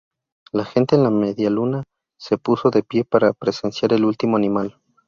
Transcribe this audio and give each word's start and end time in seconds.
La 0.51 0.65
gente 0.65 0.95
en 0.95 1.03
la 1.03 1.11
medialuna 1.11 1.83
se 2.17 2.39
puso 2.39 2.71
de 2.71 2.81
pie 2.81 3.05
para 3.05 3.33
presenciar 3.33 3.93
el 3.93 4.03
último 4.05 4.35
animal. 4.35 4.79